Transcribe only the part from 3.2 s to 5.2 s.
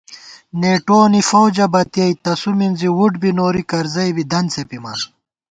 نوری کرزَئی بی دنت څېپِمان